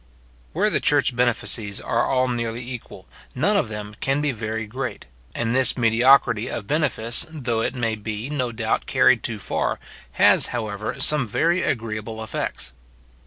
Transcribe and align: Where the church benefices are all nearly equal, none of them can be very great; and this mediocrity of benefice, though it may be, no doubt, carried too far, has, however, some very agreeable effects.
Where 0.53 0.71
the 0.71 0.79
church 0.79 1.15
benefices 1.15 1.79
are 1.79 2.07
all 2.07 2.27
nearly 2.27 2.67
equal, 2.67 3.07
none 3.35 3.55
of 3.55 3.69
them 3.69 3.95
can 4.01 4.19
be 4.19 4.31
very 4.31 4.65
great; 4.65 5.05
and 5.35 5.53
this 5.53 5.77
mediocrity 5.77 6.49
of 6.49 6.65
benefice, 6.65 7.23
though 7.29 7.61
it 7.61 7.75
may 7.75 7.93
be, 7.93 8.27
no 8.27 8.51
doubt, 8.51 8.87
carried 8.87 9.21
too 9.21 9.37
far, 9.37 9.79
has, 10.13 10.47
however, 10.47 10.99
some 10.99 11.27
very 11.27 11.61
agreeable 11.61 12.23
effects. 12.23 12.73